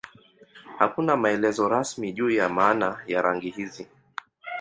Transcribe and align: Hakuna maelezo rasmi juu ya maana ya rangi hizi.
Hakuna 0.79 1.17
maelezo 1.17 1.67
rasmi 1.69 2.13
juu 2.13 2.29
ya 2.29 2.49
maana 2.49 3.03
ya 3.07 3.21
rangi 3.21 3.49
hizi. 3.49 3.87